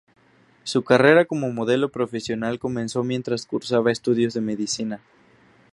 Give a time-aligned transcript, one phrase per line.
[0.63, 4.99] Su carrera como modelo profesional comenzó mientras cursaba estudios de medicina.